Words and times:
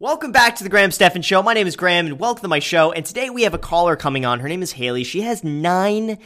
Welcome 0.00 0.30
back 0.30 0.54
to 0.54 0.62
the 0.62 0.70
Graham 0.70 0.92
Stephan 0.92 1.22
Show. 1.22 1.42
My 1.42 1.54
name 1.54 1.66
is 1.66 1.74
Graham, 1.74 2.06
and 2.06 2.20
welcome 2.20 2.42
to 2.42 2.48
my 2.48 2.60
show. 2.60 2.92
And 2.92 3.04
today 3.04 3.30
we 3.30 3.42
have 3.42 3.52
a 3.52 3.58
caller 3.58 3.96
coming 3.96 4.24
on. 4.24 4.38
Her 4.38 4.48
name 4.48 4.62
is 4.62 4.70
Haley. 4.70 5.02
She 5.02 5.22
has 5.22 5.42
nine 5.42 6.18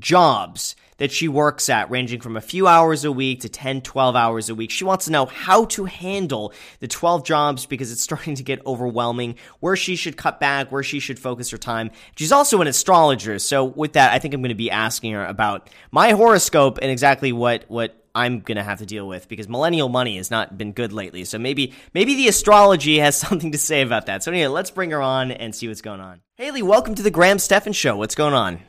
jobs 0.00 0.74
that 1.00 1.10
she 1.10 1.28
works 1.28 1.70
at, 1.70 1.90
ranging 1.90 2.20
from 2.20 2.36
a 2.36 2.42
few 2.42 2.66
hours 2.66 3.06
a 3.06 3.10
week 3.10 3.40
to 3.40 3.48
10, 3.48 3.80
12 3.80 4.14
hours 4.14 4.50
a 4.50 4.54
week. 4.54 4.70
She 4.70 4.84
wants 4.84 5.06
to 5.06 5.10
know 5.10 5.24
how 5.24 5.64
to 5.64 5.86
handle 5.86 6.52
the 6.80 6.88
12 6.88 7.24
jobs 7.24 7.64
because 7.64 7.90
it's 7.90 8.02
starting 8.10 8.34
to 8.34 8.42
get 8.42 8.64
overwhelming, 8.66 9.36
where 9.60 9.76
she 9.76 9.96
should 9.96 10.18
cut 10.18 10.38
back, 10.38 10.70
where 10.70 10.82
she 10.82 11.00
should 11.00 11.18
focus 11.18 11.50
her 11.50 11.58
time. 11.58 11.90
She's 12.16 12.32
also 12.32 12.60
an 12.60 12.68
astrologer. 12.68 13.38
So 13.38 13.64
with 13.64 13.94
that, 13.94 14.12
I 14.12 14.18
think 14.18 14.34
I'm 14.34 14.42
going 14.42 14.50
to 14.50 14.54
be 14.54 14.70
asking 14.70 15.14
her 15.14 15.24
about 15.24 15.70
my 15.90 16.10
horoscope 16.10 16.78
and 16.82 16.90
exactly 16.90 17.32
what, 17.32 17.64
what 17.68 17.96
I'm 18.14 18.40
gonna 18.40 18.64
have 18.64 18.80
to 18.80 18.86
deal 18.86 19.06
with 19.06 19.28
because 19.28 19.48
millennial 19.48 19.88
money 19.88 20.16
has 20.16 20.32
not 20.32 20.58
been 20.58 20.72
good 20.72 20.92
lately. 20.92 21.24
So 21.24 21.38
maybe 21.38 21.74
maybe 21.94 22.16
the 22.16 22.26
astrology 22.26 22.98
has 22.98 23.16
something 23.20 23.52
to 23.52 23.58
say 23.58 23.82
about 23.82 24.06
that. 24.06 24.24
So 24.24 24.32
anyway, 24.32 24.48
let's 24.48 24.72
bring 24.72 24.90
her 24.90 25.00
on 25.00 25.30
and 25.30 25.54
see 25.54 25.68
what's 25.68 25.80
going 25.80 26.00
on. 26.00 26.20
Haley, 26.34 26.62
welcome 26.62 26.96
to 26.96 27.04
the 27.04 27.10
Graham 27.12 27.38
Stephan 27.38 27.72
Show. 27.72 27.96
What's 27.96 28.16
going 28.16 28.34
on? 28.34 28.62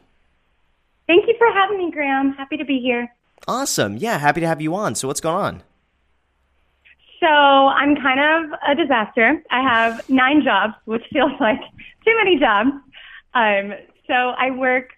Thank 1.12 1.28
you 1.28 1.36
for 1.38 1.52
having 1.52 1.78
me, 1.78 1.92
Graham. 1.92 2.32
Happy 2.36 2.56
to 2.56 2.64
be 2.64 2.80
here. 2.80 3.14
Awesome. 3.46 3.98
Yeah, 3.98 4.18
happy 4.18 4.40
to 4.40 4.48
have 4.48 4.62
you 4.62 4.74
on. 4.76 4.96
So 4.96 5.10
what's 5.10 5.20
going 5.20 5.36
on? 5.36 5.64
So 7.20 7.28
I'm 7.28 7.98
kind 7.98 8.22
of 8.22 8.58
a 8.66 8.76
disaster. 8.76 9.44
I 9.52 9.62
have 9.62 10.10
nine 10.10 10.42
jobs, 10.42 10.74
which 10.86 11.04
feels 11.12 11.34
like 11.42 11.60
too 12.06 12.16
many 12.16 12.40
jobs. 12.40 12.70
Um, 13.34 13.74
so 14.08 14.14
I 14.14 14.52
work 14.52 14.92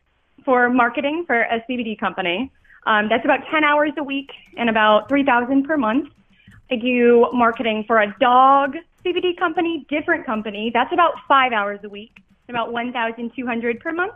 for 0.46 0.70
marketing 0.70 1.24
for 1.26 1.42
a 1.42 1.66
CBD 1.68 2.00
company. 2.00 2.52
Um, 2.86 3.10
that's 3.10 3.26
about 3.26 3.40
10 3.50 3.64
hours 3.64 3.94
a 3.98 4.04
week 4.04 4.30
and 4.56 4.70
about 4.70 5.10
3000 5.10 5.64
per 5.64 5.78
month. 5.78 6.10
I 6.70 6.76
do 6.76 7.28
marketing 7.34 7.86
for 7.88 8.00
a 8.00 8.16
dog 8.20 8.76
CBD 9.04 9.36
company, 9.36 9.88
different 9.90 10.28
company. 10.28 10.70
That's 10.72 10.94
about 10.94 11.14
five 11.28 11.54
hours 11.54 11.80
a 11.84 11.90
week, 11.90 12.20
about 12.50 12.72
1,200 12.72 13.80
per 13.80 13.92
month. 13.92 14.14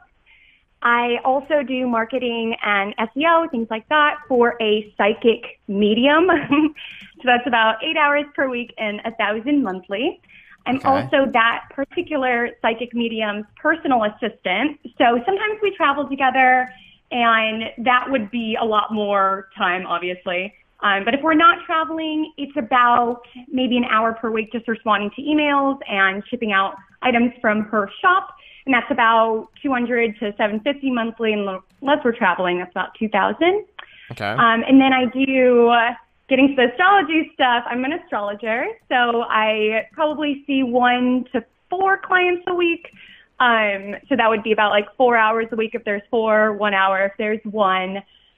I 0.82 1.18
also 1.26 1.64
do 1.64 1.88
marketing 1.88 2.56
and 2.64 2.96
SEO, 2.98 3.50
things 3.50 3.68
like 3.70 3.88
that, 3.90 4.18
for 4.28 4.56
a 4.62 4.94
psychic 4.98 5.60
medium. 5.68 6.28
so 7.18 7.24
that's 7.24 7.48
about 7.48 7.84
eight 7.84 7.98
hours 7.98 8.26
per 8.36 8.48
week 8.48 8.74
and 8.78 9.02
a 9.06 9.12
thousand 9.16 9.64
monthly. 9.64 10.22
I'm 10.68 10.78
okay. 10.78 10.88
also 10.88 11.32
that 11.32 11.64
particular 11.74 12.50
psychic 12.62 12.94
medium's 12.94 13.46
personal 13.62 14.04
assistant. 14.04 14.80
So 14.98 15.20
sometimes 15.26 15.60
we 15.62 15.74
travel 15.76 16.08
together 16.08 16.70
and 17.10 17.64
that 17.86 18.06
would 18.10 18.30
be 18.30 18.58
a 18.60 18.66
lot 18.66 18.94
more 18.94 19.48
time, 19.58 19.88
obviously. 19.88 20.54
Um, 20.82 21.06
but 21.06 21.14
if 21.14 21.22
we're 21.24 21.34
not 21.34 21.66
traveling, 21.66 22.34
it's 22.38 22.56
about 22.58 23.22
maybe 23.48 23.78
an 23.78 23.86
hour 23.86 24.14
per 24.14 24.30
week 24.30 24.52
just 24.52 24.68
responding 24.68 25.10
to 25.16 25.22
emails 25.22 25.80
and 25.90 26.22
shipping 26.30 26.52
out 26.52 26.76
items 27.02 27.32
from 27.42 27.64
her 27.64 27.90
shop. 28.02 28.36
And 28.68 28.74
that's 28.74 28.92
about 28.92 29.48
200 29.64 30.20
to 30.20 30.34
750 30.36 30.92
monthly. 30.92 31.32
And 31.32 31.48
unless 31.82 32.04
we're 32.04 32.12
traveling, 32.12 32.60
that's 32.60 32.72
about 32.72 32.90
2000. 33.00 33.66
Okay. 34.12 34.26
Um, 34.26 34.64
and 34.68 34.82
then 34.82 34.92
I 34.92 35.06
do, 35.06 35.70
uh, 35.70 35.94
getting 36.28 36.50
to 36.50 36.56
the 36.56 36.72
astrology 36.74 37.32
stuff, 37.34 37.64
I'm 37.66 37.86
an 37.86 37.94
astrologer. 37.94 38.66
So 38.90 39.24
I 39.24 39.88
probably 39.94 40.44
see 40.46 40.64
one 40.64 41.24
to 41.32 41.46
four 41.70 41.98
clients 41.98 42.44
a 42.48 42.54
week. 42.54 42.92
Um, 43.40 43.96
so 44.10 44.18
that 44.18 44.28
would 44.30 44.44
be 44.44 44.52
about 44.52 44.72
like 44.72 44.88
four 44.98 45.16
hours 45.16 45.46
a 45.54 45.56
week 45.56 45.72
if 45.74 45.86
there's 45.86 46.02
four, 46.12 46.52
one 46.52 46.74
hour 46.74 47.06
if 47.06 47.14
there's 47.18 47.40
one, 47.46 47.98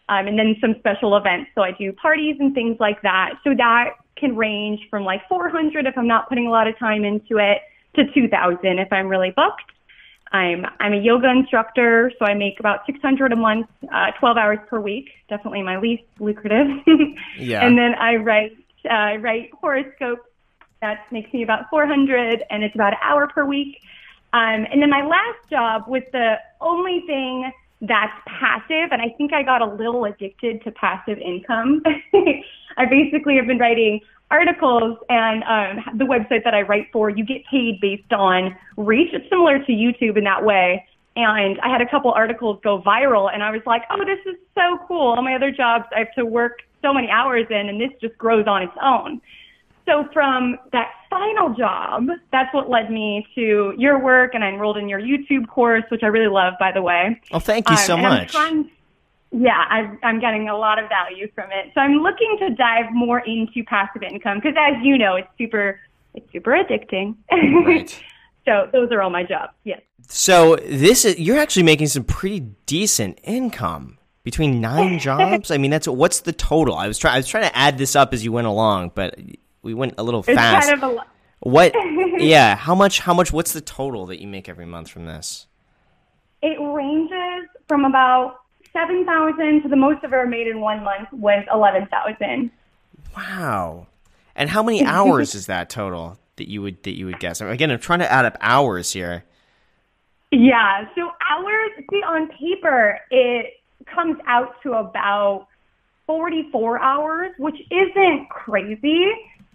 um, 0.09 0.27
and 0.27 0.38
then 0.38 0.57
some 0.61 0.75
special 0.77 1.17
events. 1.17 1.50
So 1.55 1.63
I 1.63 1.72
do 1.72 1.91
parties 1.94 2.35
and 2.39 2.53
things 2.53 2.77
like 2.80 3.02
that. 3.02 3.31
So 3.44 3.55
that 3.57 3.95
can 4.16 4.35
range 4.35 4.81
from 4.91 5.05
like 5.05 5.27
400 5.27 5.88
if 5.88 5.97
I'm 5.97 6.07
not 6.07 6.30
putting 6.30 6.45
a 6.45 6.52
lot 6.52 6.67
of 6.67 6.77
time 6.77 7.03
into 7.03 7.38
it 7.38 7.61
to 7.95 8.03
2,000 8.13 8.77
if 8.77 8.94
I'm 8.94 9.07
really 9.07 9.31
booked. 9.31 9.72
I'm 10.31 10.66
I'm 10.80 10.94
a 10.94 10.97
yoga 10.97 11.30
instructor, 11.30 12.11
so 12.19 12.25
I 12.25 12.35
make 12.35 12.59
about 12.59 12.85
600 12.85 13.31
a 13.31 13.35
month, 13.35 13.67
uh, 13.91 14.11
12 14.19 14.38
hours 14.38 14.59
per 14.67 14.79
week. 14.79 15.09
Definitely 15.28 15.63
my 15.63 15.78
least 15.78 16.03
lucrative. 16.19 16.67
yeah. 17.40 17.66
And 17.66 17.78
then 17.78 17.95
I 17.95 18.16
write 18.16 18.57
uh, 18.85 18.94
I 18.94 19.16
write 19.17 19.51
horoscopes. 19.59 20.22
That 20.81 21.12
makes 21.12 21.34
me 21.34 21.44
about 21.44 21.69
400, 21.69 22.44
and 22.50 22.63
it's 22.63 22.75
about 22.75 22.94
an 22.94 23.00
hour 23.01 23.28
per 23.28 23.44
week. 23.44 23.81
Um, 24.31 24.66
and 24.72 24.81
then 24.81 24.90
my 24.90 25.01
last 25.01 25.50
job 25.50 25.88
was 25.88 26.03
the 26.13 26.35
only 26.61 27.03
thing 27.07 27.51
that's 27.81 28.13
passive, 28.25 28.91
and 28.91 29.01
I 29.01 29.13
think 29.17 29.34
I 29.34 29.44
got 29.44 29.62
a 29.62 29.66
little 29.66 30.06
addicted 30.06 30.63
to 30.63 30.72
passive 30.72 31.17
income. 31.17 31.81
I 32.78 32.85
basically 32.85 33.35
have 33.38 33.47
been 33.47 33.57
writing 33.57 34.01
articles, 34.31 34.97
and 35.09 35.44
um, 35.44 35.97
the 35.97 36.06
website 36.06 36.44
that 36.44 36.53
I 36.53 36.62
write 36.62 36.88
for, 36.91 37.09
you 37.09 37.25
get 37.25 37.45
paid 37.50 37.79
based 37.81 38.12
on 38.12 38.56
reach. 38.78 39.09
It's 39.13 39.28
similar 39.29 39.59
to 39.59 39.72
YouTube 39.72 40.17
in 40.17 40.23
that 40.25 40.44
way. 40.44 40.85
And 41.16 41.59
I 41.62 41.69
had 41.69 41.81
a 41.81 41.90
couple 41.90 42.12
articles 42.12 42.59
go 42.63 42.81
viral, 42.81 43.34
and 43.34 43.44
I 43.44 43.51
was 43.51 43.62
like, 43.66 43.84
oh, 43.90 44.06
this 44.06 44.19
is 44.25 44.40
so 44.56 44.78
cool. 44.88 45.16
All 45.16 45.22
my 45.22 45.35
other 45.35 45.51
jobs, 45.51 45.85
I 45.96 46.00
have 46.00 46.13
to 46.16 46.25
work 46.25 46.59
so 46.81 46.94
many 46.94 47.09
hours 47.09 47.47
in, 47.50 47.69
and 47.69 47.79
this 47.79 47.90
just 48.00 48.17
grows 48.17 48.46
on 48.47 48.63
its 48.63 48.73
own. 48.81 49.22
So 49.89 50.07
from 50.13 50.59
that 50.72 50.91
final 51.09 51.55
job, 51.55 52.09
that's 52.31 52.53
what 52.53 52.69
led 52.69 52.91
me 52.91 53.25
to 53.33 53.73
your 53.75 53.97
work, 53.97 54.35
and 54.35 54.44
I 54.44 54.50
enrolled 54.50 54.77
in 54.77 54.88
your 54.88 55.00
YouTube 55.00 55.47
course, 55.47 55.83
which 55.89 56.03
I 56.03 56.07
really 56.07 56.31
love, 56.31 56.53
by 56.59 56.72
the 56.72 56.81
way. 56.83 57.19
Oh, 57.31 57.39
thank 57.39 57.67
you 57.67 57.75
um, 57.75 57.81
so 57.81 57.97
much. 57.97 58.31
Trying, 58.31 58.69
yeah, 59.31 59.66
i 59.67 59.97
I'm 60.03 60.19
getting 60.19 60.47
a 60.47 60.55
lot 60.55 60.78
of 60.78 60.89
value 60.89 61.28
from 61.33 61.49
it. 61.51 61.72
So 61.73 61.81
I'm 61.81 62.03
looking 62.03 62.38
to 62.39 62.53
dive 62.53 62.91
more 62.91 63.19
into 63.19 63.63
passive 63.63 64.03
income 64.03 64.38
because, 64.38 64.53
as 64.59 64.75
you 64.83 64.95
know, 64.95 65.16
it's 65.16 65.28
super, 65.39 65.79
it's 66.13 66.31
super 66.31 66.51
addicting. 66.51 67.16
Right. 67.31 67.89
so 68.45 68.69
those 68.72 68.91
are 68.91 69.01
all 69.01 69.09
my 69.09 69.23
jobs. 69.23 69.53
Yes. 69.63 69.81
So 70.07 70.55
this 70.57 71.03
is 71.03 71.19
you're 71.19 71.39
actually 71.39 71.63
making 71.63 71.88
some 71.88 72.03
pretty 72.03 72.41
decent 72.67 73.19
income 73.23 73.97
between 74.23 74.61
nine 74.61 74.99
jobs. 74.99 75.49
I 75.49 75.57
mean, 75.57 75.72
that's 75.72 75.88
what's 75.88 76.22
the 76.22 76.33
total? 76.33 76.75
I 76.75 76.88
was 76.88 76.99
trying. 76.99 77.16
I 77.16 77.17
was 77.17 77.28
trying 77.28 77.49
to 77.49 77.57
add 77.57 77.79
this 77.79 77.95
up 77.95 78.13
as 78.13 78.23
you 78.23 78.31
went 78.31 78.45
along, 78.45 78.91
but 78.94 79.16
we 79.62 79.74
went 79.74 79.96
a 79.97 80.03
little 80.03 80.22
it's 80.22 80.34
fast. 80.34 80.70
Kind 80.70 80.84
of 80.84 80.92
a 80.92 81.06
what? 81.42 81.74
yeah. 82.18 82.56
How 82.56 82.75
much? 82.75 83.00
How 83.00 83.14
much? 83.14 83.31
What's 83.31 83.53
the 83.53 83.62
total 83.62 84.06
that 84.08 84.22
you 84.22 84.28
make 84.28 84.50
every 84.50 84.66
month 84.66 84.90
from 84.90 85.06
this? 85.06 85.47
It 86.42 86.58
ranges 86.59 87.50
from 87.68 87.86
about 87.86 88.42
seven 88.74 89.06
thousand 89.06 89.64
to 89.64 89.70
the 89.70 89.75
most 89.75 90.00
I've 90.03 90.14
ever 90.14 90.28
made 90.28 90.47
in 90.47 90.62
one 90.62 90.84
month 90.84 91.09
was 91.12 91.46
eleven 91.53 91.88
thousand. 91.88 92.52
Wow. 93.16 93.88
And 94.36 94.50
how 94.50 94.64
many 94.64 94.84
hours 94.84 95.36
is 95.36 95.47
that 95.47 95.70
total 95.70 96.18
that 96.38 96.50
you 96.50 96.62
would 96.62 96.84
that 96.84 96.97
you 96.97 97.06
would 97.06 97.20
guess? 97.20 97.41
Again, 97.41 97.72
I'm 97.72 97.80
trying 97.80 98.00
to 98.00 98.12
add 98.12 98.26
up 98.26 98.38
hours 98.41 98.91
here. 98.91 99.24
Yeah. 100.31 100.88
So 100.96 101.09
hours. 101.30 101.72
See, 101.90 102.03
on 102.03 102.28
paper, 102.28 103.00
it 103.12 103.53
comes 103.86 104.18
out 104.28 104.62
to 104.64 104.74
about 104.74 105.47
44 106.06 106.81
hours, 106.81 107.31
which 107.38 107.56
isn't 107.72 108.30
crazy. 108.30 109.06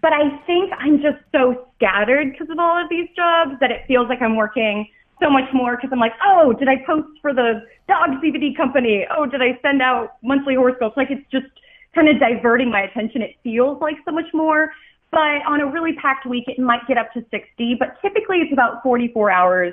But 0.05 0.13
I 0.13 0.37
think 0.45 0.71
I'm 0.77 1.01
just 1.01 1.17
so 1.33 1.65
scattered 1.77 2.33
because 2.33 2.51
of 2.51 2.59
all 2.59 2.77
of 2.77 2.91
these 2.91 3.09
jobs 3.17 3.53
that 3.61 3.71
it 3.71 3.89
feels 3.89 4.07
like 4.11 4.21
I'm 4.21 4.37
working 4.37 4.87
so 5.19 5.31
much 5.31 5.49
more 5.55 5.77
because 5.77 5.89
I'm 5.95 5.99
like, 5.99 6.13
oh, 6.23 6.53
did 6.53 6.69
I 6.69 6.85
post 6.85 7.09
for 7.23 7.33
the 7.33 7.65
dog 7.89 8.21
CBD 8.23 8.55
company? 8.55 9.07
Oh, 9.09 9.25
did 9.25 9.41
I 9.41 9.59
send 9.63 9.81
out 9.81 10.17
monthly 10.23 10.57
horoscopes? 10.57 10.95
Like 10.99 11.09
it's 11.09 11.25
just 11.33 11.47
kind 11.95 12.11
of 12.11 12.21
diverting 12.21 12.71
my 12.71 12.83
attention. 12.83 13.23
It 13.23 13.37
feels 13.43 13.81
like 13.81 13.95
so 14.05 14.13
much 14.13 14.29
more. 14.35 14.73
But 15.11 15.41
on 15.49 15.63
a 15.63 15.67
really 15.73 15.95
packed 15.95 16.27
week, 16.27 16.45
it 16.49 16.59
might 16.59 16.87
get 16.87 16.99
up 16.99 17.11
to 17.15 17.25
60, 17.31 17.77
but 17.79 17.97
typically 18.03 18.45
it's 18.45 18.53
about 18.53 18.83
44 18.83 19.31
hours 19.31 19.73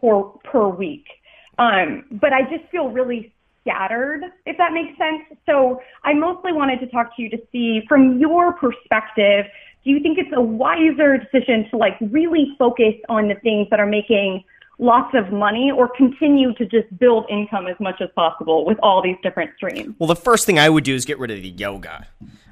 per, 0.00 0.22
per 0.50 0.68
week. 0.68 1.04
Um, 1.58 2.04
but 2.12 2.32
I 2.32 2.48
just 2.48 2.64
feel 2.70 2.88
really 2.88 3.30
scattered, 3.66 4.22
if 4.44 4.56
that 4.58 4.72
makes 4.72 4.96
sense. 4.96 5.38
So 5.46 5.80
I 6.04 6.14
mostly 6.14 6.52
wanted 6.52 6.80
to 6.80 6.86
talk 6.86 7.16
to 7.16 7.22
you 7.22 7.30
to 7.30 7.38
see 7.50 7.82
from 7.88 8.18
your 8.18 8.52
perspective, 8.52 9.46
do 9.84 9.90
you 9.90 10.00
think 10.00 10.18
it's 10.18 10.32
a 10.34 10.40
wiser 10.40 11.18
decision 11.18 11.66
to 11.70 11.76
like 11.76 11.94
really 12.00 12.54
focus 12.58 12.94
on 13.08 13.28
the 13.28 13.34
things 13.42 13.68
that 13.70 13.80
are 13.80 13.86
making 13.86 14.44
lots 14.78 15.14
of 15.14 15.32
money 15.32 15.70
or 15.74 15.88
continue 15.96 16.52
to 16.54 16.66
just 16.66 16.86
build 16.98 17.24
income 17.30 17.66
as 17.66 17.76
much 17.80 18.00
as 18.00 18.08
possible 18.14 18.64
with 18.66 18.78
all 18.82 19.02
these 19.02 19.16
different 19.22 19.50
streams? 19.56 19.94
Well, 19.98 20.08
the 20.08 20.16
first 20.16 20.44
thing 20.44 20.58
I 20.58 20.68
would 20.68 20.84
do 20.84 20.94
is 20.94 21.04
get 21.04 21.18
rid 21.18 21.30
of 21.30 21.40
the 21.40 21.48
yoga. 21.48 22.06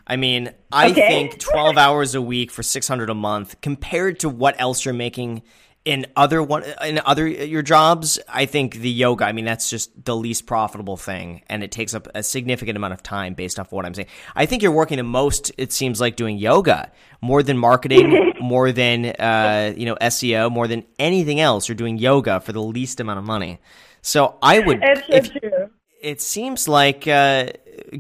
I 0.07 0.17
mean, 0.17 0.53
I 0.71 0.91
okay. 0.91 1.09
think 1.09 1.39
12 1.39 1.77
hours 1.77 2.15
a 2.15 2.23
week 2.23 2.51
for 2.51 2.63
600 2.63 3.11
a 3.11 3.15
month 3.15 3.61
compared 3.61 4.21
to 4.21 4.29
what 4.29 4.55
else 4.59 4.85
you're 4.85 4.95
making 4.95 5.43
in 5.85 6.07
other 6.17 6.43
one 6.43 6.65
in 6.83 6.99
other 7.05 7.27
your 7.29 7.61
jobs 7.61 8.19
i 8.29 8.47
think 8.47 8.77
the 8.77 8.91
yoga 8.91 9.27
i 9.27 9.33
mean 9.33 9.45
that's 9.45 9.69
just 9.69 9.91
the 10.05 10.17
least 10.17 10.47
profitable 10.47 10.97
thing 10.97 11.43
and 11.49 11.63
it 11.63 11.71
takes 11.71 11.93
up 11.93 12.09
a 12.15 12.23
significant 12.23 12.77
amount 12.77 12.95
of 12.95 13.03
time 13.03 13.35
based 13.35 13.59
off 13.59 13.71
what 13.71 13.85
i'm 13.85 13.93
saying. 13.93 14.09
I 14.35 14.47
think 14.47 14.63
you're 14.63 14.73
working 14.73 14.97
the 14.97 15.03
most 15.03 15.53
it 15.59 15.73
seems 15.73 16.01
like 16.01 16.17
doing 16.17 16.39
yoga 16.39 16.91
more 17.21 17.43
than 17.43 17.59
marketing 17.59 18.33
more 18.41 18.73
than 18.73 19.07
uh, 19.07 19.75
you 19.77 19.87
know 19.87 19.97
seo 19.97 20.51
more 20.51 20.67
than 20.67 20.85
anything 20.99 21.41
else. 21.41 21.69
You're 21.69 21.77
doing 21.77 21.99
yoga 21.99 22.41
for 22.41 22.53
the 22.53 22.63
least 22.63 23.01
amount 23.01 23.19
of 23.19 23.25
money. 23.25 23.59
So 24.03 24.39
i 24.43 24.61
would 24.61 24.81
it's 24.83 25.29
true. 25.29 25.71
it 26.01 26.21
seems 26.21 26.67
like 26.67 27.07
uh, 27.07 27.49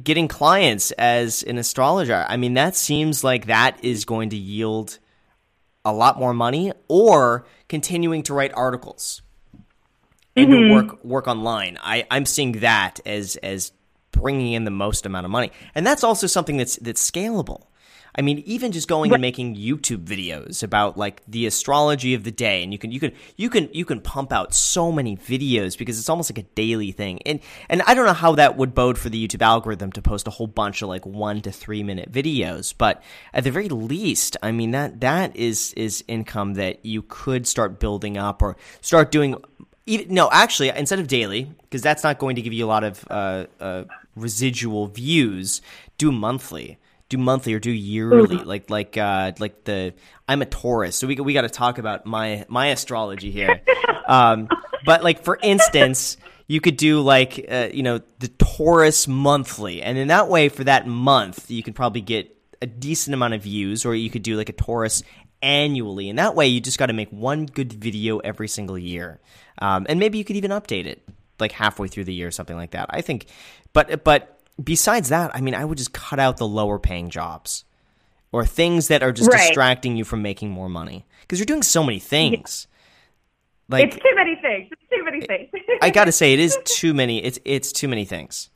getting 0.03 0.29
clients 0.29 0.91
as 0.93 1.43
an 1.43 1.59
astrologer 1.59 2.25
i 2.29 2.37
mean 2.37 2.55
that 2.55 2.77
seems 2.77 3.25
like 3.25 3.47
that 3.47 3.83
is 3.85 4.05
going 4.05 4.31
to 4.31 4.37
yield 4.37 4.99
a 5.85 5.93
lot 5.93 6.19
more 6.19 6.33
money 6.33 6.73
or 6.89 7.45
continuing 7.69 8.23
to 8.25 8.35
write 8.35 8.53
articles 8.55 9.23
and 10.37 10.49
Mm-hmm. 10.49 10.69
to 10.69 10.75
work 10.75 11.05
work 11.05 11.29
online. 11.29 11.79
I, 11.81 12.07
I'm 12.11 12.27
seeing 12.27 12.53
that 12.61 13.01
as 13.07 13.37
as 13.37 13.73
bringing 14.11 14.53
in 14.53 14.65
the 14.65 14.71
most 14.71 15.07
amount 15.07 15.25
of 15.27 15.31
money, 15.31 15.53
and 15.75 15.87
that's 15.87 16.03
also 16.03 16.27
something 16.27 16.57
that's 16.57 16.77
that's 16.77 17.09
scalable. 17.11 17.67
I 18.17 18.23
mean, 18.23 18.43
even 18.47 18.71
just 18.71 18.87
going 18.87 19.13
and 19.13 19.21
making 19.21 19.57
YouTube 19.57 20.05
videos 20.05 20.63
about 20.63 20.97
like 20.97 21.23
the 21.27 21.47
astrology 21.47 22.15
of 22.15 22.23
the 22.23 22.31
day, 22.31 22.63
and 22.63 22.73
you 22.73 22.79
can 22.79 22.93
you 22.93 23.01
can 23.01 23.13
you 23.37 23.51
can 23.51 23.69
you 23.73 23.85
can 23.85 24.01
pump 24.01 24.33
out 24.33 24.55
so 24.55 24.93
many 24.93 25.17
videos 25.17 25.77
because 25.77 25.99
it's 25.99 26.09
almost 26.09 26.31
like 26.31 26.39
a 26.39 26.49
daily 26.55 26.93
thing. 26.93 27.21
And 27.27 27.41
and 27.69 27.83
I 27.83 27.95
don't 27.95 28.07
know 28.07 28.13
how 28.13 28.35
that 28.37 28.57
would 28.57 28.75
bode 28.75 28.99
for 28.99 29.09
the 29.09 29.27
YouTube 29.27 29.43
algorithm 29.43 29.91
to 29.93 30.03
post 30.03 30.29
a 30.29 30.31
whole 30.31 30.47
bunch 30.47 30.83
of 30.83 30.89
like 30.89 31.05
one 31.05 31.41
to 31.43 31.51
three 31.51 31.83
minute 31.83 32.13
videos, 32.13 32.73
but 32.77 33.03
at 33.33 33.45
the 33.45 33.51
very 33.51 33.69
least, 33.69 34.37
I 34.43 34.53
mean 34.53 34.71
that 34.71 35.01
that 35.01 35.35
is 35.35 35.73
is 35.75 36.05
income 36.07 36.55
that 36.55 36.85
you 36.85 37.03
could 37.03 37.47
start 37.49 37.81
building 37.81 38.17
up 38.17 38.43
or 38.43 38.57
start 38.81 39.11
doing 39.11 39.37
even, 39.87 40.15
no, 40.15 40.31
actually, 40.33 40.71
instead 40.71 40.99
of 40.99 41.09
daily, 41.09 41.51
because 41.63 41.83
that's 41.83 42.03
not 42.03 42.19
going 42.19 42.37
to 42.37 42.43
give 42.43 42.53
you 42.53 42.65
a 42.65 42.67
lot 42.69 42.85
of 42.85 43.05
uh, 43.11 43.47
uh, 43.61 43.85
residual 44.17 44.87
views. 44.87 45.61
Do 45.99 46.11
monthly, 46.11 46.79
do 47.09 47.19
monthly, 47.19 47.55
or 47.55 47.61
do 47.61 47.71
yearly. 47.71 48.37
Like 48.37 48.71
like 48.71 48.97
uh, 48.97 49.33
like 49.39 49.65
the 49.65 49.95
I'm 50.29 50.43
a 50.43 50.47
Taurus, 50.47 50.97
so 50.97 51.07
we 51.07 51.17
we 51.17 51.33
got 51.33 51.43
to 51.43 51.49
talk 51.49 51.79
about 51.79 52.07
my 52.07 52.45
my 52.49 52.69
astrology 52.69 53.31
here. 53.31 53.61
um, 54.07 54.49
but 54.85 55.03
like 55.03 55.23
for 55.23 55.39
instance, 55.43 56.17
you 56.47 56.61
could 56.61 56.77
do 56.77 57.01
like 57.01 57.45
uh, 57.49 57.69
you 57.73 57.83
know 57.83 58.01
the 58.19 58.29
Taurus 58.29 59.09
monthly, 59.09 59.83
and 59.83 59.99
in 59.99 60.09
that 60.09 60.29
way, 60.29 60.49
for 60.49 60.65
that 60.65 60.87
month, 60.87 61.51
you 61.51 61.63
could 61.63 61.75
probably 61.75 62.01
get 62.01 62.31
a 62.63 62.67
decent 62.67 63.15
amount 63.15 63.35
of 63.35 63.43
views, 63.43 63.85
or 63.85 63.95
you 63.95 64.11
could 64.11 64.23
do 64.23 64.37
like 64.37 64.49
a 64.49 64.53
Taurus 64.53 65.03
annually. 65.43 66.09
And 66.09 66.19
that 66.19 66.35
way, 66.35 66.49
you 66.49 66.61
just 66.61 66.79
got 66.79 66.87
to 66.87 66.93
make 66.93 67.11
one 67.11 67.47
good 67.47 67.73
video 67.73 68.19
every 68.19 68.49
single 68.49 68.79
year. 68.79 69.21
Um, 69.59 69.87
and 69.89 70.01
maybe 70.01 70.19
you 70.19 70.25
could 70.25 70.37
even 70.37 70.51
update 70.51 70.87
it 70.87 71.07
like 71.39 71.53
halfway 71.53 71.89
through 71.89 72.05
the 72.05 72.15
year 72.15 72.29
or 72.29 72.31
something 72.31 72.57
like 72.57 72.73
that. 72.73 72.87
I 72.91 73.03
think, 73.03 73.27
but, 73.73 74.03
but 74.05 74.34
besides 74.63 75.09
that, 75.09 75.35
I 75.35 75.41
mean, 75.41 75.55
I 75.55 75.65
would 75.65 75.79
just 75.79 75.93
cut 75.93 76.19
out 76.19 76.37
the 76.37 76.47
lower 76.47 76.79
paying 76.79 77.11
jobs 77.11 77.65
or 78.33 78.45
things 78.45 78.89
that 78.89 79.03
are 79.03 79.13
just 79.13 79.31
Right. 79.31 79.39
distracting 79.41 79.97
you 79.97 80.05
from 80.05 80.23
making 80.23 80.51
more 80.51 80.69
money 80.69 81.07
because 81.23 81.39
you're 81.39 81.47
doing 81.47 81.63
so 81.63 81.83
many 81.85 81.99
things. 81.99 82.67
Like, 83.69 83.87
it's 83.89 83.97
too 83.97 84.15
many 84.15 84.37
things. 84.43 84.69
It's 84.73 84.83
too 84.91 85.05
many 85.05 85.21
things. 85.27 85.49
I 85.81 85.91
gotta 85.91 86.13
say, 86.13 86.33
it 86.35 86.41
is 86.41 86.59
too 86.65 86.93
many. 86.95 87.23
It's 87.25 87.39
it's 87.45 87.73
too 87.73 87.89
many 87.89 88.05
things. 88.05 88.51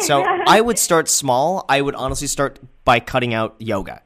So 0.00 0.22
I 0.46 0.60
would 0.60 0.78
start 0.78 1.08
small. 1.08 1.64
I 1.68 1.80
would 1.80 1.94
honestly 1.94 2.26
start 2.26 2.58
by 2.84 3.00
cutting 3.00 3.32
out 3.32 3.56
yoga. 3.58 4.02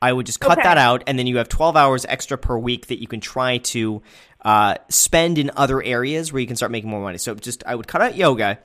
I 0.00 0.12
would 0.12 0.26
just 0.26 0.40
cut 0.40 0.52
Okay. 0.58 0.62
that 0.62 0.78
out, 0.78 1.04
and 1.06 1.16
then 1.18 1.28
you 1.28 1.36
have 1.36 1.48
12 1.48 1.76
hours 1.76 2.04
extra 2.08 2.36
per 2.36 2.58
week 2.58 2.86
that 2.88 3.00
you 3.00 3.06
can 3.06 3.20
try 3.20 3.58
to 3.58 4.02
uh, 4.44 4.74
spend 4.88 5.38
in 5.38 5.52
other 5.54 5.80
areas 5.82 6.32
where 6.32 6.40
you 6.40 6.46
can 6.48 6.56
start 6.56 6.72
making 6.72 6.90
more 6.90 7.00
money. 7.00 7.18
So 7.18 7.34
just 7.36 7.62
I 7.66 7.74
would 7.76 7.86
cut 7.86 8.00
out 8.00 8.16
yoga, 8.16 8.58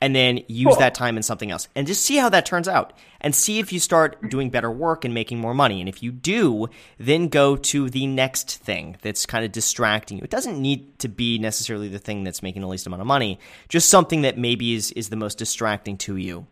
and 0.00 0.14
then 0.14 0.40
use 0.46 0.66
Cool. 0.66 0.76
that 0.76 0.94
time 0.94 1.16
in 1.16 1.22
something 1.22 1.50
else, 1.50 1.68
and 1.74 1.86
just 1.86 2.02
see 2.04 2.16
how 2.16 2.28
that 2.28 2.44
turns 2.44 2.68
out, 2.68 2.92
and 3.20 3.34
see 3.34 3.58
if 3.58 3.72
you 3.72 3.80
start 3.80 4.28
doing 4.28 4.50
better 4.50 4.70
work 4.70 5.04
and 5.04 5.14
making 5.14 5.38
more 5.38 5.54
money. 5.54 5.80
And 5.80 5.88
if 5.88 6.02
you 6.02 6.12
do, 6.12 6.68
then 6.98 7.28
go 7.28 7.56
to 7.56 7.88
the 7.88 8.06
next 8.06 8.58
thing 8.58 8.96
that's 9.02 9.24
kind 9.24 9.44
of 9.44 9.52
distracting 9.52 10.18
you. 10.18 10.24
It 10.24 10.30
doesn't 10.30 10.60
need 10.60 10.98
to 10.98 11.08
be 11.08 11.38
necessarily 11.38 11.88
the 11.88 11.98
thing 11.98 12.24
that's 12.24 12.42
making 12.42 12.62
the 12.62 12.68
least 12.68 12.86
amount 12.86 13.00
of 13.00 13.06
money, 13.06 13.38
just 13.68 13.88
something 13.88 14.22
that 14.22 14.36
maybe 14.36 14.74
is 14.74 14.92
is 14.92 15.08
the 15.08 15.16
most 15.16 15.38
distracting 15.38 15.96
to 15.98 16.16
you. 16.16 16.46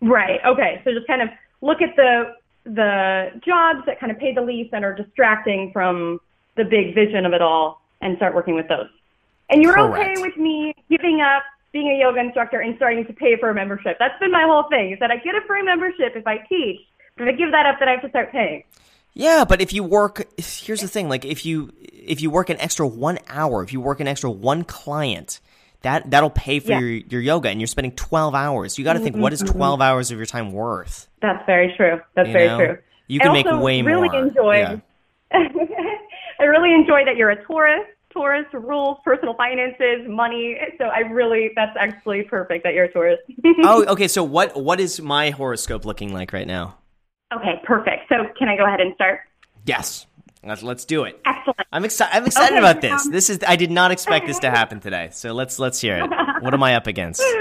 Right. 0.00 0.40
Okay. 0.44 0.80
So 0.82 0.92
just 0.92 1.06
kind 1.06 1.22
of 1.22 1.28
look 1.60 1.80
at 1.80 1.94
the 1.96 2.34
the 2.64 3.30
jobs 3.44 3.80
that 3.86 3.98
kind 3.98 4.10
of 4.12 4.18
pay 4.18 4.34
the 4.34 4.42
least 4.42 4.72
and 4.72 4.84
are 4.84 4.94
distracting 4.94 5.70
from 5.72 6.20
the 6.56 6.64
big 6.64 6.94
vision 6.94 7.26
of 7.26 7.32
it 7.32 7.42
all, 7.42 7.80
and 8.00 8.16
start 8.16 8.34
working 8.34 8.54
with 8.56 8.68
those. 8.68 8.88
And 9.50 9.62
you're 9.62 9.74
Correct. 9.74 10.18
okay 10.18 10.22
with 10.22 10.36
me 10.36 10.74
giving 10.90 11.20
up 11.20 11.42
being 11.72 11.88
a 11.88 11.98
yoga 11.98 12.20
instructor 12.20 12.60
and 12.60 12.76
starting 12.76 13.04
to 13.06 13.12
pay 13.12 13.36
for 13.38 13.50
a 13.50 13.54
membership. 13.54 13.96
That's 13.98 14.18
been 14.20 14.30
my 14.30 14.44
whole 14.44 14.64
thing. 14.68 14.92
Is 14.92 14.98
that 15.00 15.10
I 15.10 15.16
get 15.16 15.34
a 15.34 15.40
free 15.46 15.62
membership 15.62 16.14
if 16.14 16.26
I 16.26 16.38
teach, 16.48 16.80
but 17.16 17.26
if 17.28 17.34
I 17.34 17.36
give 17.36 17.50
that 17.52 17.66
up, 17.66 17.76
then 17.78 17.88
I 17.88 17.92
have 17.92 18.02
to 18.02 18.08
start 18.10 18.30
paying. 18.32 18.64
Yeah, 19.14 19.44
but 19.46 19.60
if 19.60 19.72
you 19.72 19.82
work, 19.84 20.26
here's 20.38 20.80
the 20.80 20.88
thing: 20.88 21.08
like 21.08 21.24
if 21.24 21.44
you 21.44 21.72
if 21.92 22.20
you 22.20 22.30
work 22.30 22.48
an 22.50 22.58
extra 22.60 22.86
one 22.86 23.18
hour, 23.28 23.62
if 23.62 23.72
you 23.72 23.80
work 23.80 24.00
an 24.00 24.08
extra 24.08 24.30
one 24.30 24.64
client, 24.64 25.40
that 25.82 26.10
that'll 26.10 26.30
pay 26.30 26.60
for 26.60 26.70
Yeah. 26.72 26.76
Mm-hmm, 26.78 26.86
your 26.86 26.96
your 27.08 27.20
yoga, 27.20 27.48
and 27.50 27.60
you're 27.60 27.66
spending 27.66 27.92
twelve 27.92 28.34
hours. 28.34 28.78
You 28.78 28.84
got 28.84 28.94
to 28.94 29.00
think, 29.00 29.16
what 29.16 29.32
is 29.32 29.40
twelve 29.40 29.80
hours 29.82 30.10
of 30.10 30.16
your 30.16 30.26
time 30.26 30.52
worth? 30.52 31.08
That's 31.20 31.44
very 31.46 31.74
true. 31.76 32.00
That's 32.14 32.28
You 32.28 32.32
very 32.32 32.46
know? 32.48 32.58
true. 32.58 32.78
You 33.08 33.20
can 33.20 33.32
make 33.32 33.44
also 33.46 33.60
way 33.60 33.82
really 33.82 34.08
more. 34.08 34.26
enjoyed. 34.26 34.82
Yeah. 35.32 35.48
I 36.40 36.44
really 36.44 36.72
enjoy 36.74 37.04
that 37.04 37.16
you're 37.16 37.30
a 37.30 37.44
Taurus. 37.44 37.86
Taurus 38.12 38.46
rules 38.52 38.98
personal 39.04 39.34
finances, 39.34 40.06
money. 40.08 40.56
So 40.78 40.84
I 40.84 41.00
really, 41.00 41.50
that's 41.56 41.76
actually 41.78 42.22
perfect 42.22 42.64
that 42.64 42.74
you're 42.74 42.84
a 42.84 42.92
Taurus. 42.92 43.18
oh, 43.64 43.84
okay. 43.88 44.08
So 44.08 44.22
what 44.24 44.56
what 44.60 44.80
is 44.80 45.00
my 45.00 45.30
horoscope 45.30 45.84
looking 45.84 46.12
like 46.12 46.32
right 46.32 46.46
now? 46.46 46.76
okay, 47.34 47.60
perfect. 47.64 48.08
So 48.08 48.16
can 48.38 48.48
I 48.48 48.56
go 48.56 48.66
ahead 48.66 48.80
and 48.80 48.94
start? 48.94 49.20
Yes, 49.64 50.06
let's 50.44 50.62
let's 50.62 50.84
do 50.84 51.04
it. 51.04 51.20
Excellent. 51.24 51.60
I'm 51.72 51.84
excited. 51.84 52.14
I'm 52.16 52.26
excited 52.26 52.52
Okay, 52.52 52.58
about 52.58 52.80
this. 52.82 53.06
um, 53.06 53.12
This 53.12 53.30
is 53.30 53.38
I 53.46 53.56
did 53.56 53.70
not 53.70 53.90
expect 53.90 54.26
this 54.26 54.38
to 54.40 54.50
happen 54.58 54.80
today. 54.80 55.08
So 55.12 55.32
let's 55.32 55.58
let's 55.58 55.80
hear 55.80 55.96
it. 55.98 56.10
What 56.42 56.52
am 56.52 56.62
I 56.62 56.74
up 56.76 56.86
against? 56.86 57.22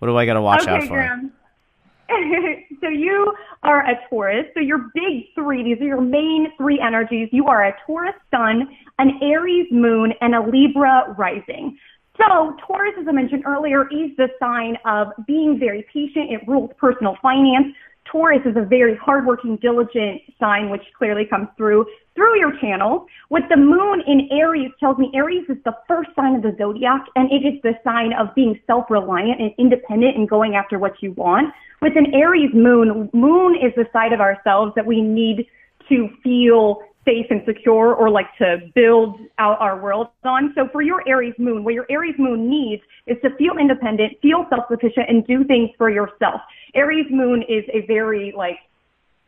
What 0.00 0.06
do 0.06 0.16
I 0.16 0.26
got 0.26 0.34
to 0.34 0.42
watch 0.42 0.64
out 0.68 0.78
okay, 0.84 0.86
for? 0.86 2.54
So 2.80 2.88
you 2.88 3.32
are 3.62 3.80
a 3.80 3.94
Taurus. 4.08 4.46
So 4.54 4.60
your 4.60 4.90
big 4.94 5.26
three, 5.34 5.62
these 5.62 5.80
are 5.80 5.86
your 5.86 6.00
main 6.00 6.52
three 6.56 6.80
energies. 6.80 7.28
You 7.32 7.46
are 7.46 7.66
a 7.66 7.74
Taurus 7.86 8.14
sun, 8.30 8.68
an 8.98 9.18
Aries 9.22 9.66
moon, 9.70 10.12
and 10.20 10.34
a 10.34 10.40
Libra 10.40 11.14
rising. 11.18 11.76
So 12.16 12.56
Taurus, 12.66 12.94
as 13.00 13.06
I 13.08 13.12
mentioned 13.12 13.44
earlier, 13.46 13.82
is 13.88 14.10
the 14.16 14.28
sign 14.40 14.76
of 14.84 15.08
being 15.26 15.58
very 15.58 15.86
patient. 15.92 16.30
It 16.30 16.46
rules 16.48 16.70
personal 16.78 17.16
finance. 17.22 17.74
Taurus 18.10 18.40
is 18.46 18.56
a 18.56 18.64
very 18.64 18.96
hardworking, 18.96 19.56
diligent 19.56 20.22
sign, 20.40 20.70
which 20.70 20.82
clearly 20.96 21.24
comes 21.24 21.48
through 21.56 21.86
through 22.14 22.38
your 22.38 22.58
channel. 22.60 23.06
With 23.30 23.44
the 23.48 23.56
moon 23.56 24.02
in 24.06 24.28
Aries 24.32 24.72
tells 24.80 24.98
me 24.98 25.10
Aries 25.14 25.44
is 25.48 25.58
the 25.64 25.76
first 25.86 26.10
sign 26.16 26.34
of 26.36 26.42
the 26.42 26.54
zodiac, 26.58 27.04
and 27.16 27.30
it 27.30 27.46
is 27.46 27.60
the 27.62 27.74
sign 27.84 28.12
of 28.12 28.34
being 28.34 28.58
self-reliant 28.66 29.40
and 29.40 29.52
independent 29.58 30.16
and 30.16 30.28
going 30.28 30.56
after 30.56 30.78
what 30.78 30.94
you 31.00 31.12
want. 31.12 31.52
With 31.80 31.96
an 31.96 32.12
Aries 32.14 32.50
moon, 32.54 33.08
moon 33.12 33.54
is 33.54 33.72
the 33.76 33.86
side 33.92 34.12
of 34.12 34.20
ourselves 34.20 34.72
that 34.74 34.86
we 34.86 35.00
need 35.00 35.46
to 35.88 36.08
feel 36.22 36.80
safe 37.08 37.26
and 37.30 37.42
secure 37.46 37.94
or 37.94 38.10
like 38.10 38.30
to 38.36 38.48
build 38.74 39.18
out 39.38 39.58
our 39.60 39.76
world 39.80 40.08
on. 40.24 40.52
So 40.54 40.68
for 40.74 40.82
your 40.82 41.00
Aries 41.08 41.38
moon, 41.38 41.64
what 41.64 41.74
your 41.74 41.86
Aries 41.88 42.18
moon 42.18 42.50
needs 42.56 42.82
is 43.06 43.16
to 43.24 43.30
feel 43.36 43.54
independent, 43.58 44.10
feel 44.20 44.46
self-sufficient, 44.50 45.06
and 45.08 45.26
do 45.26 45.44
things 45.44 45.70
for 45.78 45.88
yourself. 45.88 46.40
Aries 46.74 47.06
moon 47.10 47.42
is 47.48 47.64
a 47.72 47.80
very 47.86 48.32
like 48.36 48.58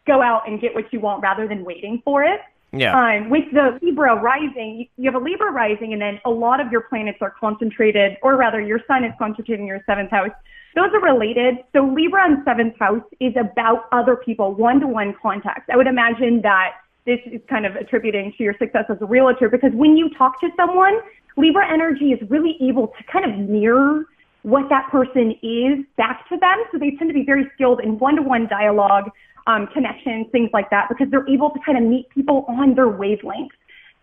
go 0.07 0.21
out 0.21 0.43
and 0.47 0.61
get 0.61 0.75
what 0.75 0.93
you 0.93 1.01
want 1.01 1.23
rather 1.23 1.49
than 1.49 1.65
waiting 1.65 2.03
for 2.05 2.23
it. 2.23 2.41
Yeah. 2.73 2.97
Um, 2.97 3.31
with 3.31 3.47
the 3.53 3.79
Libra 3.83 4.15
rising, 4.15 4.89
you 4.97 5.11
have 5.11 5.21
a 5.21 5.25
Libra 5.25 5.51
rising, 5.51 5.93
and 5.93 6.01
then 6.01 6.21
a 6.25 6.31
lot 6.31 6.61
of 6.61 6.71
your 6.71 6.83
planets 6.83 7.19
are 7.21 7.35
concentrated, 7.45 8.17
or 8.23 8.37
rather, 8.37 8.61
your 8.61 8.81
sun 8.87 9.05
is 9.05 9.13
concentrated 9.19 9.61
in 9.61 9.67
your 9.67 9.81
seventh 9.87 10.11
house. 10.11 10.31
Those 10.77 10.91
are 10.93 11.01
related. 11.01 11.65
So 11.73 11.85
Libra 11.85 12.31
in 12.31 12.45
seventh 12.45 12.79
house 12.79 13.03
is 13.19 13.35
about 13.37 13.89
other 13.91 14.15
people, 14.15 14.55
one-to-one 14.55 15.17
contacts. 15.21 15.67
I 15.73 15.77
would 15.77 15.89
imagine 15.89 16.43
that 16.43 16.75
this 17.07 17.19
is 17.27 17.41
kind 17.49 17.67
of 17.67 17.77
attributing 17.77 18.33
to 18.37 18.43
your 18.45 18.55
success 18.59 18.85
as 18.89 18.99
a 19.01 19.07
realtor 19.07 19.49
because 19.49 19.73
when 19.73 19.97
you 19.97 20.11
talk 20.17 20.41
to 20.41 20.49
someone, 20.57 20.99
Libra 21.37 21.71
energy 21.71 22.13
is 22.13 22.31
really 22.31 22.57
able 22.61 22.89
to 22.89 23.05
kind 23.11 23.25
of 23.25 23.49
mirror 23.49 24.05
what 24.43 24.69
that 24.69 24.91
person 24.91 25.35
is 25.43 25.85
back 25.97 26.29
to 26.29 26.37
them. 26.37 26.57
So 26.73 26.79
they 26.79 26.93
tend 26.97 27.11
to 27.11 27.15
be 27.15 27.25
very 27.25 27.51
skilled 27.55 27.81
in 27.81 27.99
one-to-one 27.99 28.49
dialogue, 28.49 29.11
um, 29.47 29.67
connections, 29.73 30.27
things 30.33 30.51
like 30.53 30.71
that, 30.71 30.89
because 30.89 31.09
they're 31.11 31.29
able 31.29 31.51
to 31.51 31.59
kind 31.65 31.79
of 31.79 31.85
meet 31.85 32.09
people 32.11 32.45
on 32.49 32.75
their 32.75 32.89
wavelength. 32.89 33.53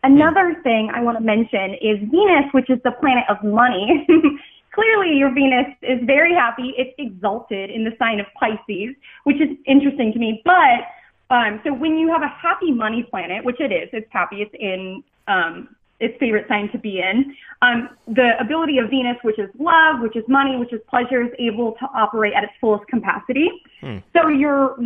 Another 0.04 0.56
thing 0.64 0.92
I 0.94 1.02
want 1.02 1.18
to 1.18 1.24
mention 1.24 1.74
is 1.82 1.98
Venus, 2.12 2.46
which 2.54 2.70
is 2.70 2.80
the 2.84 2.92
planet 3.02 3.24
of 3.30 3.44
money. 3.44 4.08
Clearly, 4.74 5.18
your 5.18 5.34
Venus 5.34 5.74
is 5.82 6.00
very 6.06 6.34
happy. 6.34 6.74
It's 6.78 6.94
exalted 7.00 7.72
in 7.72 7.84
the 7.84 7.92
sign 7.98 8.20
of 8.20 8.28
Pisces, 8.40 8.96
which 9.24 9.38
is 9.38 9.58
interesting 9.66 10.14
to 10.14 10.20
me. 10.20 10.42
But 10.46 10.86
um, 11.30 11.60
so 11.64 11.74
when 11.74 11.98
you 11.98 12.08
have 12.10 12.22
a 12.22 12.28
happy 12.28 12.72
money 12.72 13.04
planet, 13.10 13.44
which 13.44 13.60
it 13.60 13.72
is, 13.72 13.90
it's 13.94 14.08
happy. 14.12 14.38
It's 14.42 14.54
in 14.58 15.04
um, 15.28 15.76
its 16.00 16.18
favorite 16.20 16.46
sign 16.48 16.70
to 16.72 16.78
be 16.78 17.00
in. 17.00 17.36
Um, 17.62 17.90
the 18.08 18.32
ability 18.40 18.78
of 18.78 18.90
Venus, 18.90 19.18
which 19.24 19.40
is 19.40 19.50
love, 19.60 20.02
which 20.02 20.16
is 20.16 20.24
money, 20.28 20.56
which 20.56 20.72
is 20.72 20.80
pleasure, 20.90 21.22
is 21.24 21.32
able 21.40 21.74
to 21.74 21.86
operate 21.96 22.34
at 22.36 22.44
its 22.44 22.54
fullest 22.62 22.88
capacity. 22.88 23.50
So 24.14 24.30
your 24.30 24.78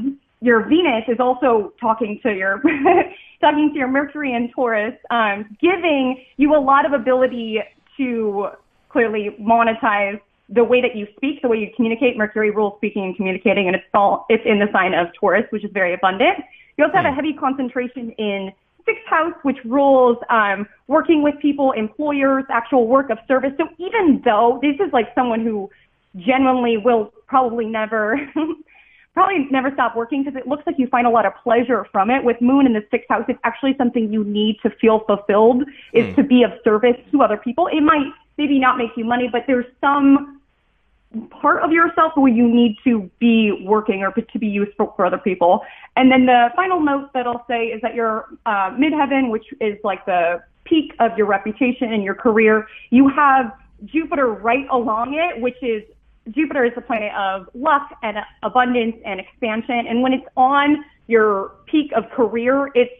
your 0.43 0.67
Venus 0.67 1.03
is 1.07 1.19
also 1.19 1.73
talking 1.79 2.19
to 2.23 2.33
your 2.33 2.61
talking 3.41 3.71
to 3.73 3.77
your 3.77 3.87
Mercury 3.87 4.33
and 4.33 4.49
Taurus, 4.55 4.95
um, 5.11 5.55
giving 5.61 6.23
you 6.37 6.55
a 6.55 6.59
lot 6.59 6.85
of 6.85 6.93
ability 6.93 7.59
to 7.97 8.47
clearly 8.89 9.35
monetize 9.39 10.19
the 10.51 10.63
way 10.63 10.81
that 10.81 10.95
you 10.95 11.07
speak, 11.15 11.41
the 11.41 11.47
way 11.47 11.57
you 11.57 11.69
communicate. 11.75 12.17
Mercury 12.17 12.51
rules 12.51 12.73
speaking 12.77 13.05
and 13.05 13.15
communicating, 13.15 13.67
and 13.67 13.75
it's 13.75 13.85
all 13.93 14.25
it's 14.29 14.43
in 14.45 14.59
the 14.59 14.67
sign 14.71 14.93
of 14.93 15.07
Taurus, 15.19 15.45
which 15.49 15.63
is 15.63 15.71
very 15.73 15.93
abundant. 15.93 16.39
You 16.77 16.85
also 16.85 16.97
have 16.97 17.05
a 17.05 17.11
heavy 17.11 17.33
concentration 17.33 18.11
in 18.11 18.51
sixth 18.85 19.05
house, 19.07 19.33
which 19.43 19.57
rules 19.65 20.17
um, 20.29 20.67
working 20.87 21.21
with 21.23 21.35
people, 21.39 21.71
employers, 21.71 22.43
actual 22.49 22.87
work 22.87 23.09
of 23.09 23.17
service. 23.27 23.51
So 23.57 23.67
even 23.77 24.21
though 24.25 24.59
this 24.61 24.75
is 24.75 24.91
like 24.91 25.13
someone 25.15 25.41
who 25.41 25.69
genuinely 26.17 26.77
will 26.77 27.13
probably 27.27 27.65
never 27.65 28.19
probably 29.13 29.47
never 29.51 29.71
stop 29.73 29.95
working 29.95 30.23
because 30.23 30.37
it 30.39 30.47
looks 30.47 30.63
like 30.65 30.77
you 30.79 30.87
find 30.87 31.05
a 31.05 31.09
lot 31.09 31.25
of 31.25 31.33
pleasure 31.43 31.85
from 31.91 32.09
it. 32.09 32.23
With 32.23 32.41
Moon 32.41 32.65
in 32.65 32.73
the 32.73 32.85
sixth 32.91 33.09
house, 33.09 33.25
it's 33.27 33.39
actually 33.43 33.75
something 33.77 34.11
you 34.11 34.23
need 34.23 34.57
to 34.63 34.69
feel 34.69 34.99
fulfilled, 34.99 35.63
is 35.93 36.05
mm. 36.05 36.15
to 36.15 36.23
be 36.23 36.43
of 36.43 36.51
service 36.63 36.97
to 37.11 37.21
other 37.21 37.37
people. 37.37 37.67
It 37.67 37.81
might 37.81 38.11
maybe 38.37 38.59
not 38.59 38.77
make 38.77 38.91
you 38.95 39.05
money, 39.05 39.29
but 39.31 39.43
there's 39.47 39.65
some 39.81 40.40
part 41.29 41.61
of 41.61 41.71
yourself 41.71 42.13
where 42.15 42.31
you 42.31 42.47
need 42.47 42.77
to 42.83 43.09
be 43.19 43.51
working 43.65 44.01
or 44.01 44.11
to 44.11 44.39
be 44.39 44.47
useful 44.47 44.93
for 44.95 45.05
other 45.05 45.17
people. 45.17 45.61
And 45.95 46.11
then 46.11 46.25
the 46.25 46.49
final 46.55 46.79
note 46.79 47.11
that 47.13 47.27
I'll 47.27 47.45
say 47.49 47.65
is 47.65 47.81
that 47.81 47.95
your 47.95 48.27
uh, 48.45 48.71
midheaven, 48.71 49.29
which 49.29 49.45
is 49.59 49.77
like 49.83 50.05
the 50.05 50.41
peak 50.63 50.93
of 50.99 51.17
your 51.17 51.27
reputation 51.27 51.91
and 51.91 52.03
your 52.03 52.15
career, 52.15 52.67
you 52.91 53.09
have 53.09 53.51
Jupiter 53.85 54.27
right 54.27 54.67
along 54.71 55.15
it, 55.15 55.41
which 55.41 55.61
is 55.61 55.83
Jupiter 56.29 56.63
is 56.63 56.73
the 56.75 56.81
planet 56.81 57.11
of 57.17 57.49
luck 57.53 57.89
and 58.03 58.17
abundance 58.43 58.95
and 59.05 59.19
expansion. 59.19 59.85
And 59.89 60.01
when 60.01 60.13
it's 60.13 60.27
on 60.37 60.83
your 61.07 61.53
peak 61.65 61.91
of 61.95 62.09
career, 62.11 62.69
it's 62.75 62.91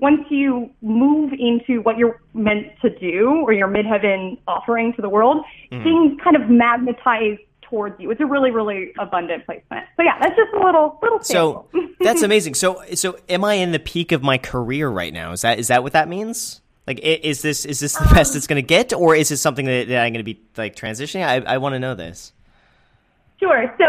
once 0.00 0.22
you 0.30 0.70
move 0.80 1.32
into 1.38 1.82
what 1.82 1.98
you're 1.98 2.20
meant 2.32 2.68
to 2.80 2.88
do 2.98 3.42
or 3.44 3.52
your 3.52 3.68
midheaven 3.68 4.38
offering 4.48 4.94
to 4.94 5.02
the 5.02 5.08
world, 5.08 5.44
mm. 5.70 5.84
things 5.84 6.18
kind 6.24 6.36
of 6.36 6.48
magnetize 6.48 7.38
towards 7.70 7.98
you. 8.00 8.10
It's 8.10 8.20
a 8.20 8.26
really, 8.26 8.50
really 8.50 8.92
abundant 8.98 9.46
placement. 9.46 9.86
So 9.96 10.02
yeah, 10.02 10.18
that's 10.20 10.36
just 10.36 10.52
a 10.52 10.58
little 10.62 10.98
little. 11.02 11.22
So 11.22 11.66
that's 12.00 12.22
amazing. 12.22 12.54
So 12.54 12.82
so 12.94 13.16
am 13.28 13.44
I 13.44 13.54
in 13.54 13.72
the 13.72 13.78
peak 13.78 14.12
of 14.12 14.22
my 14.22 14.36
career 14.36 14.88
right 14.90 15.12
now? 15.12 15.32
Is 15.32 15.42
that 15.42 15.58
is 15.58 15.68
that 15.68 15.82
what 15.82 15.92
that 15.92 16.08
means? 16.08 16.60
Like, 16.86 16.98
is 17.02 17.42
this 17.42 17.64
is 17.64 17.78
this 17.78 17.94
the 17.94 18.04
um, 18.04 18.14
best 18.14 18.34
it's 18.34 18.48
going 18.48 18.56
to 18.60 18.66
get, 18.66 18.92
or 18.92 19.14
is 19.14 19.28
this 19.28 19.40
something 19.40 19.64
that, 19.66 19.86
that 19.88 20.02
I'm 20.02 20.12
going 20.12 20.24
to 20.24 20.34
be 20.34 20.40
like 20.56 20.74
transitioning? 20.74 21.24
I 21.24 21.36
I 21.54 21.58
want 21.58 21.74
to 21.74 21.78
know 21.78 21.94
this. 21.94 22.32
Sure. 23.38 23.72
So 23.78 23.84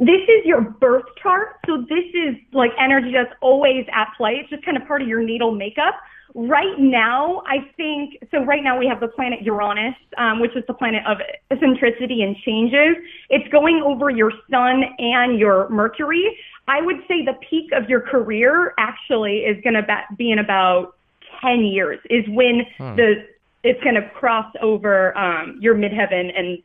this 0.00 0.22
is 0.22 0.44
your 0.44 0.60
birth 0.60 1.04
chart. 1.22 1.60
So 1.66 1.82
this 1.88 2.04
is 2.12 2.34
like 2.52 2.70
energy 2.78 3.12
that's 3.12 3.32
always 3.40 3.86
at 3.92 4.08
play. 4.16 4.40
It's 4.40 4.50
just 4.50 4.64
kind 4.64 4.76
of 4.76 4.86
part 4.86 5.02
of 5.02 5.08
your 5.08 5.22
natal 5.22 5.52
makeup. 5.52 5.94
Right 6.34 6.78
now, 6.78 7.42
I 7.46 7.68
think, 7.76 8.18
so 8.30 8.44
right 8.44 8.62
now 8.62 8.78
we 8.78 8.86
have 8.86 9.00
the 9.00 9.08
planet 9.08 9.42
Uranus, 9.42 9.94
um, 10.16 10.40
which 10.40 10.54
is 10.56 10.62
the 10.68 10.74
planet 10.74 11.02
of 11.06 11.18
eccentricity 11.50 12.22
and 12.22 12.36
changes. 12.36 12.96
It's 13.30 13.48
going 13.48 13.82
over 13.84 14.10
your 14.10 14.32
sun 14.50 14.84
and 14.98 15.38
your 15.38 15.68
Mercury. 15.70 16.38
I 16.68 16.82
would 16.82 16.98
say 17.08 17.24
the 17.24 17.34
peak 17.48 17.72
of 17.72 17.88
your 17.88 18.00
career 18.00 18.74
actually 18.78 19.38
is 19.38 19.60
going 19.64 19.74
to 19.74 20.04
be 20.16 20.30
in 20.30 20.38
about 20.38 20.94
10 21.40 21.64
years 21.64 21.98
is 22.08 22.24
when 22.28 22.64
hmm. 22.78 22.94
the, 22.96 23.26
it's 23.64 23.82
going 23.82 23.96
to 23.96 24.08
cross 24.10 24.52
over, 24.62 25.16
um, 25.18 25.58
your 25.60 25.74
midheaven 25.74 26.30
and 26.38 26.62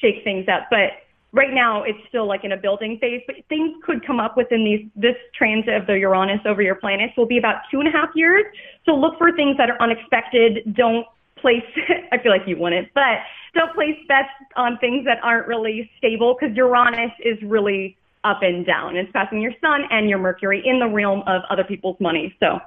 shake 0.00 0.22
things 0.24 0.46
up. 0.48 0.66
But 0.70 0.90
right 1.36 1.52
now 1.52 1.82
it's 1.82 1.98
still 2.08 2.26
like 2.26 2.44
in 2.44 2.52
a 2.52 2.56
building 2.56 2.98
phase, 2.98 3.22
but 3.26 3.36
things 3.48 3.76
could 3.84 4.04
come 4.04 4.18
up 4.18 4.36
within 4.36 4.64
these 4.64 4.88
this 4.96 5.16
transit 5.34 5.74
of 5.74 5.86
the 5.86 5.98
Uranus 5.98 6.40
over 6.46 6.62
your 6.62 6.74
planets 6.74 7.12
will 7.16 7.26
be 7.26 7.36
about 7.38 7.56
two 7.70 7.78
and 7.78 7.88
a 7.88 7.92
half 7.92 8.08
years. 8.14 8.44
So 8.86 8.92
look 8.92 9.18
for 9.18 9.30
things 9.36 9.56
that 9.58 9.68
are 9.68 9.80
unexpected. 9.80 10.74
Don't 10.74 11.06
place 11.38 11.62
I 12.12 12.18
feel 12.18 12.32
like 12.32 12.46
you 12.46 12.56
wouldn't, 12.56 12.88
but 12.94 13.20
don't 13.54 13.72
place 13.74 13.96
bets 14.08 14.30
on 14.56 14.78
things 14.78 15.04
that 15.04 15.18
aren't 15.22 15.46
really 15.46 15.90
stable 15.98 16.34
because 16.38 16.56
Uranus 16.56 17.12
is 17.22 17.36
really 17.42 17.96
up 18.24 18.40
and 18.42 18.66
down. 18.66 18.96
It's 18.96 19.12
passing 19.12 19.40
your 19.40 19.52
sun 19.60 19.82
and 19.90 20.08
your 20.08 20.18
Mercury 20.18 20.62
in 20.64 20.80
the 20.80 20.88
realm 20.88 21.22
of 21.26 21.42
other 21.50 21.64
people's 21.64 21.96
money. 22.00 22.34
So 22.40 22.58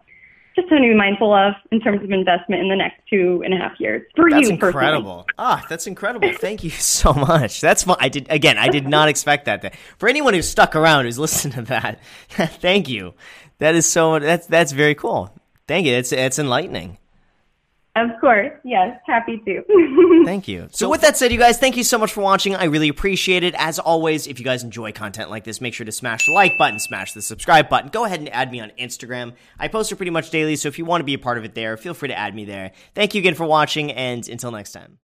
just 0.59 0.69
something 0.69 0.87
to 0.87 0.93
be 0.93 0.97
mindful 0.97 1.33
of 1.33 1.53
in 1.71 1.79
terms 1.79 2.03
of 2.03 2.11
investment 2.11 2.61
in 2.61 2.69
the 2.69 2.75
next 2.75 3.01
two 3.09 3.41
and 3.45 3.53
a 3.53 3.57
half 3.57 3.79
years 3.79 4.05
for 4.15 4.29
that's 4.29 4.43
you. 4.43 4.57
That's 4.57 4.63
incredible. 4.63 5.25
Ah, 5.37 5.65
that's 5.69 5.87
incredible. 5.87 6.31
Thank 6.33 6.63
you 6.63 6.69
so 6.69 7.13
much. 7.13 7.61
That's 7.61 7.85
my, 7.85 7.95
I 7.99 8.09
did 8.09 8.27
again. 8.29 8.57
I 8.57 8.69
did 8.69 8.87
not 8.87 9.07
expect 9.09 9.45
that. 9.45 9.75
For 9.97 10.09
anyone 10.09 10.33
who's 10.33 10.47
stuck 10.47 10.75
around, 10.75 11.05
who's 11.05 11.19
listened 11.19 11.53
to 11.53 11.61
that, 11.63 11.99
thank 12.29 12.89
you. 12.89 13.13
That 13.59 13.75
is 13.75 13.85
so. 13.85 14.19
That's 14.19 14.47
that's 14.47 14.71
very 14.71 14.95
cool. 14.95 15.33
Thank 15.67 15.85
you. 15.85 15.93
It's 15.93 16.11
it's 16.11 16.39
enlightening. 16.39 16.97
Of 17.96 18.10
course. 18.22 18.51
Yes. 18.63 19.00
Happy 19.05 19.41
to. 19.46 20.24
thank 20.25 20.48
you. 20.48 20.67
So, 20.72 20.89
with 20.89 21.01
that 21.01 21.17
said, 21.17 21.31
you 21.31 21.38
guys, 21.38 21.58
thank 21.58 21.75
you 21.75 21.84
so 21.84 21.98
much 21.98 22.13
for 22.13 22.22
watching. 22.22 22.55
I 22.55 22.65
really 22.65 22.88
appreciate 22.88 23.43
it. 23.43 23.55
As 23.58 23.79
always, 23.79 24.27
if 24.27 24.39
you 24.39 24.46
guys 24.46 24.63
enjoy 24.63 24.91
content 24.91 25.29
like 25.29 25.43
this, 25.43 25.60
make 25.60 25.74
sure 25.74 25.86
to 25.86 25.91
smash 25.91 26.25
the 26.25 26.34
like 26.34 26.58
button, 26.58 26.79
smash 26.79 27.13
the 27.13 27.22
subscribe 27.22 27.67
button. 27.67 27.89
Go 27.89 28.05
ahead 28.05 28.19
and 28.19 28.29
add 28.29 28.51
me 28.51 28.60
on 28.60 28.72
Instagram. 28.79 29.34
I 29.58 29.67
post 29.67 29.91
it 29.91 29.96
pretty 29.96 30.12
much 30.12 30.29
daily, 30.29 30.55
so 30.55 30.67
if 30.67 30.77
you 30.77 30.86
want 30.86 31.01
to 31.01 31.05
be 31.05 31.13
a 31.13 31.19
part 31.19 31.38
of 31.38 31.46
it 31.46 31.55
there, 31.55 31.77
feel 31.77 31.93
free 31.93 32.10
to 32.10 32.17
add 32.17 32.36
me 32.36 32.46
there. 32.46 32.72
Thank 32.96 33.15
you 33.15 33.19
again 33.19 33.36
for 33.36 33.46
watching, 33.46 33.91
and 33.91 34.27
until 34.27 34.51
next 34.51 34.72
time. 34.72 34.98